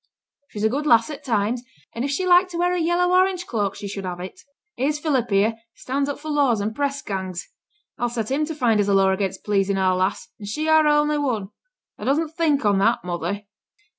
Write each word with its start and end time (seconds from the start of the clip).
'She's 0.49 0.63
a 0.63 0.69
good 0.69 0.87
lass 0.87 1.11
at 1.11 1.23
times; 1.23 1.61
and 1.93 2.03
if 2.03 2.09
she 2.09 2.25
liked 2.25 2.49
to 2.49 2.57
wear 2.57 2.73
a 2.73 2.79
yellow 2.79 3.13
orange 3.15 3.45
cloak 3.45 3.75
she 3.75 3.87
should 3.87 4.03
have 4.03 4.19
it. 4.19 4.41
Here's 4.75 4.97
Philip 4.97 5.29
here, 5.29 5.49
as 5.49 5.53
stands 5.75 6.09
up 6.09 6.17
for 6.17 6.29
laws 6.31 6.59
and 6.59 6.73
press 6.73 7.03
gangs, 7.03 7.47
I'll 7.99 8.09
set 8.09 8.31
him 8.31 8.43
to 8.47 8.55
find 8.55 8.79
us 8.81 8.87
a 8.87 8.95
law 8.95 9.11
again 9.11 9.33
pleasing 9.45 9.77
our 9.77 9.95
lass; 9.95 10.29
and 10.39 10.47
she 10.47 10.67
our 10.67 10.87
only 10.87 11.19
one. 11.19 11.49
Thou 11.99 12.05
dostn't 12.05 12.33
think 12.33 12.65
on 12.65 12.79
that, 12.79 13.03
mother! 13.03 13.43